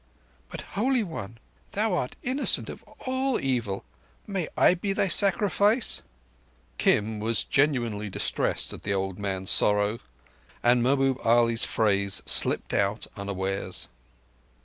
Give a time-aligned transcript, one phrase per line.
[0.49, 1.37] "But, Holy One,
[1.73, 3.85] thou art innocent of all evil.
[4.25, 6.01] May I be thy sacrifice!"
[6.79, 9.99] Kim was genuinely distressed at the old man's sorrow,
[10.63, 13.89] and Mahbub Ali's phrase slipped out unawares.